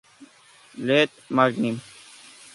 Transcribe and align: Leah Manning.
Leah 0.79 1.11
Manning. 1.29 1.79